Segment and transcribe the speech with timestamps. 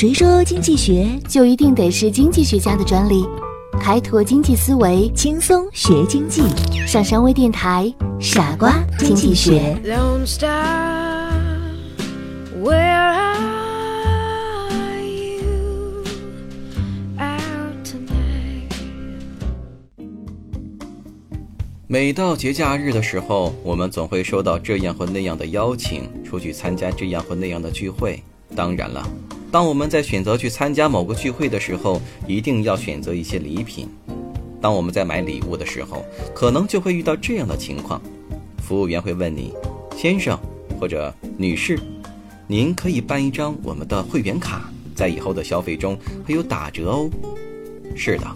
[0.00, 3.22] 谁说经济学就一定得是经济学家的专利？
[3.78, 6.40] 开拓经济思维，轻松学经济。
[6.86, 9.78] 上山微电台，傻瓜经济学。
[12.64, 12.80] Where
[14.78, 15.42] are you
[21.86, 28.22] 每到节假日的时候，我们总会收到这样或那样的邀请，出去参加这样或那样的聚会。
[28.56, 29.06] 当然了，
[29.50, 33.88] 当我们在选择去参加某个聚会的时候，一定要选择一些礼品。
[34.60, 38.00] 当我们在买礼物的时候，可能就会遇到这样的情况：
[38.62, 39.52] 服务员会问你，
[39.96, 40.38] 先生
[40.78, 41.80] 或者女士，
[42.46, 47.10] 您可以办一张我们的会员卡，在以后的消费中会有打折哦。
[47.96, 48.26] 是的，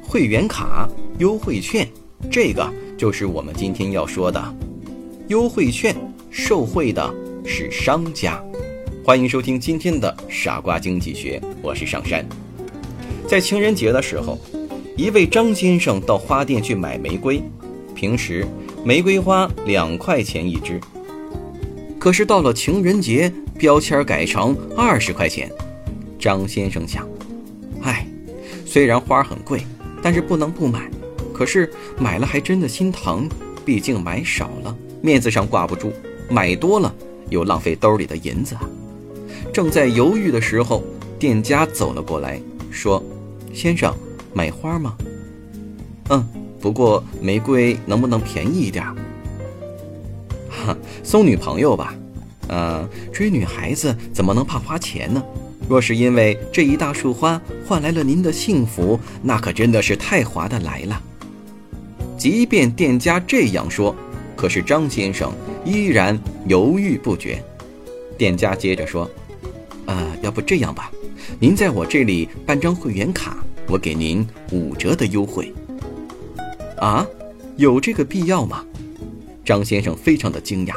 [0.00, 1.88] 会员卡优惠券，
[2.30, 4.54] 这个就是我们今天要说的
[5.26, 5.96] 优惠券，
[6.30, 7.12] 受惠的
[7.44, 8.40] 是商家。
[9.04, 12.24] 欢迎收听今天的傻瓜经济学，我是上山。
[13.26, 14.38] 在情人节的时候，
[14.96, 17.42] 一位张先生到花店去买玫瑰，
[17.96, 18.46] 平时
[18.84, 20.80] 玫瑰花两块钱一支，
[21.98, 25.50] 可是到了情人节，标签改成二十块钱。
[26.16, 27.04] 张先生想，
[27.82, 28.06] 唉，
[28.64, 29.66] 虽然花很贵，
[30.00, 30.88] 但是不能不买。
[31.34, 33.28] 可是买了还真的心疼，
[33.64, 35.92] 毕竟买少了面子上挂不住，
[36.30, 36.94] 买多了
[37.30, 38.62] 又浪费兜里的银子啊。
[39.52, 40.82] 正在犹豫的时候，
[41.18, 43.04] 店家走了过来，说
[43.52, 43.94] ：“先生，
[44.32, 44.96] 买花吗
[46.08, 46.26] ？”“嗯，
[46.58, 48.82] 不过玫瑰能不能便宜一点
[50.48, 51.94] ？”“哈，送女朋友吧。
[52.48, 55.22] ”“嗯，追女孩子怎么能怕花钱呢？
[55.68, 61.02] 若是因为这一大束花换来了您的幸福，那可真的是太划得来了。”
[62.16, 63.94] 即便店家这样说，
[64.34, 65.30] 可是张先生
[65.62, 67.42] 依然犹豫不决。
[68.16, 69.10] 店家接着说。
[69.92, 70.90] 呃，要不这样吧，
[71.38, 73.36] 您在我这里办张会员卡，
[73.68, 75.52] 我给您五折的优惠。
[76.78, 77.06] 啊，
[77.58, 78.64] 有这个必要吗？
[79.44, 80.72] 张先生非常的惊讶。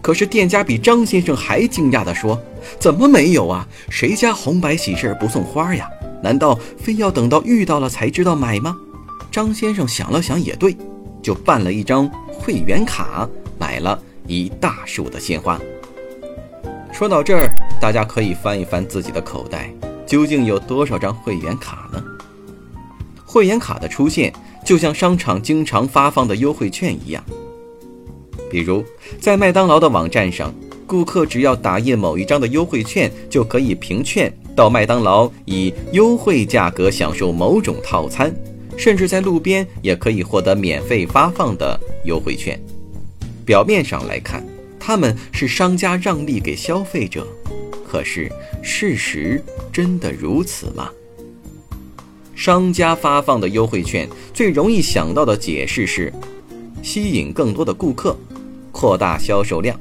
[0.00, 2.36] 可是店家比张先生还惊讶的说
[2.80, 3.64] ：“怎么没有啊？
[3.88, 5.88] 谁家红白喜事不送花呀？
[6.20, 8.76] 难道非要等到遇到了才知道买吗？”
[9.30, 10.76] 张先生想了想，也对，
[11.22, 15.60] 就办了一张会员卡，买了一大束的鲜花。
[16.92, 17.48] 说到这儿，
[17.82, 19.68] 大家可以翻一翻自己的口袋，
[20.06, 22.00] 究竟有多少张会员卡呢？
[23.24, 24.32] 会员卡的出现，
[24.64, 27.24] 就像商场经常发放的优惠券一样。
[28.48, 28.84] 比如，
[29.20, 30.54] 在麦当劳的网站上，
[30.86, 38.32] 顾客只要打印某一张的优惠券，就可以凭券到麦当劳以优惠价格享受某种套餐，
[38.76, 42.56] 甚至在路边也可以获得免费发放的优惠券。
[43.44, 44.46] 表面上来看，
[44.78, 47.26] 他们是商家让利给消费者，
[47.92, 48.32] 可是
[48.62, 49.38] 事实
[49.70, 50.88] 真的如此吗？
[52.34, 56.10] 商家发放的优惠券最容易想到的解释是
[56.82, 58.16] 吸引更多的顾客，
[58.72, 59.78] 扩大销售量。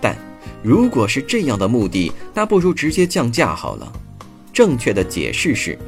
[0.00, 0.18] 但
[0.64, 3.92] 如果是这样的目的，那不如直接降价好了。
[4.52, 5.78] 正确的解释是，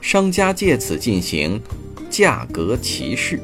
[0.00, 1.62] 商家借此进行
[2.10, 3.38] 价格歧视。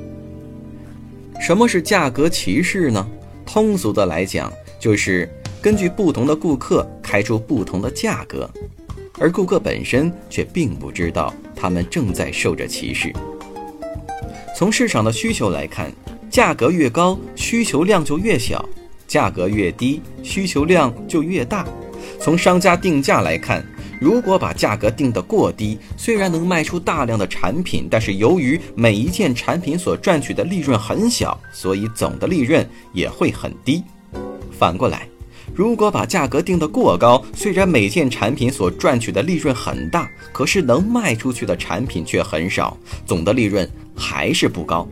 [1.40, 3.06] 什么是价格歧视呢？
[3.46, 5.30] 通俗的来讲，就是
[5.62, 8.50] 根据不同的顾客开出不同的价格，
[9.17, 13.12] 而顾客本身却并不知道他们正在受着歧视。
[14.56, 15.93] 从市场的需求来看，
[16.28, 18.59] 价格越高，需求量就越小；
[19.06, 21.65] 价格越低，需求量就越大。
[22.21, 23.65] 从商家定价来看，
[24.00, 33.84] 如果把价格定得过低，虽然能卖出大量的产品，但是由于每一件产品所赚取的利润很小，所以总的利润也会很低。
[34.50, 35.06] 反过来，
[35.56, 44.87] 如果把价格定得过高，虽然每件产品所赚取的利润很大，可是能卖出去的产品却很少，总的利润还是不高。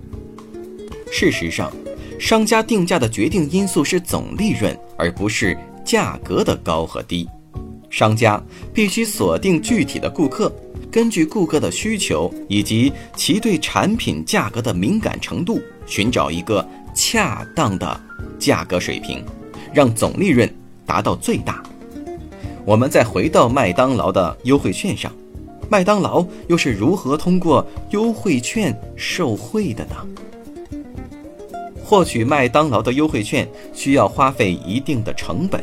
[1.13, 1.71] 事实上，
[2.19, 5.55] 商家定价的决定因素是总利润，而不是
[5.85, 7.29] 价格的高和低。
[7.91, 8.43] 商家
[8.73, 10.51] 必须锁定具体的顾客，
[10.91, 18.01] 根据顾客的需求以及其对产品价格的敏感程度，寻找一个恰当的
[18.39, 19.23] 价格水平，
[19.75, 20.49] 让总利润
[20.87, 21.63] 达到最大。
[22.65, 25.13] 我们再回到麦当劳的优惠券上，
[25.69, 29.97] 麦当劳又是如何通过优惠券受贿的呢？
[31.83, 35.63] 获取麦当劳的优惠券需要花费一定的成本，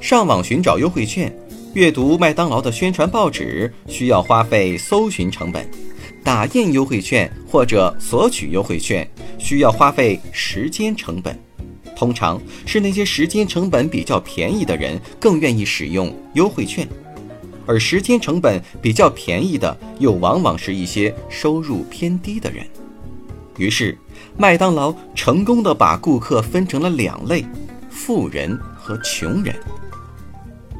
[0.00, 1.32] 上网寻找优惠券。
[1.74, 5.68] 阅读麦当劳的宣传报纸需要花费搜寻成本，
[6.24, 9.06] 打印优惠券或者索取优惠券
[9.38, 11.38] 需要花费时间成本。
[11.96, 16.86] 通常是那些时间成本比较便宜的人更愿意使用优惠券，
[17.64, 22.64] 而时间成本比较便宜的，又往往是一些收入偏低的人。
[23.56, 23.96] 于是，
[24.36, 27.42] 麦当劳成功的把顾客分成了两类：
[27.88, 29.56] 富人和穷人。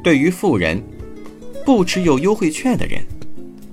[0.03, 0.81] 对于富人，
[1.65, 3.03] 不持有优惠券的人，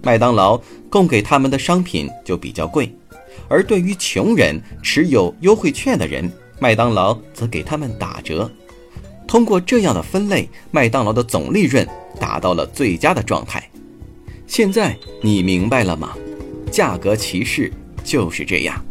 [0.02, 0.58] 麦当劳
[0.88, 2.88] 供给他们的商品就比较贵；
[3.46, 8.50] 而对于穷人，持有优惠券的人，麦当劳则给他们打折。
[9.26, 11.86] 通过这样的分类，麦当劳的总利润
[12.20, 13.68] 达到了最佳的状态。
[14.46, 16.16] 现在你明白了吗？
[16.70, 17.72] 价格歧视
[18.04, 18.84] 就是这样。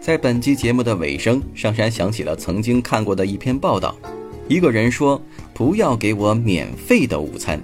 [0.00, 3.96] 在本期节目的尾声，上山想起了曾经看过的一篇报道。
[4.48, 5.20] 一个人说
[5.54, 7.58] ：“不要给我免费的午餐。”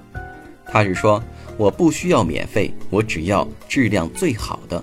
[0.65, 1.23] 他是说
[1.59, 4.83] ：“我不需要免费，我只要质量最好的。”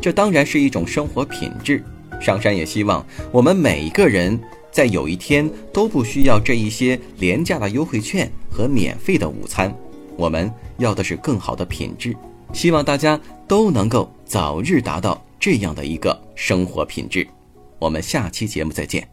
[0.00, 1.82] 这当然是一种生活品质。
[2.24, 4.40] 上山也希望我们每一个人。
[4.72, 9.72] 在有一天都不需要这一些廉价的优惠券和免费的午餐，
[10.16, 12.12] 我们要的是更好的品质。
[12.52, 17.24] 希望大家都能够早日达到这样的一个生活品质。
[17.78, 19.06] 我们下期节目再见。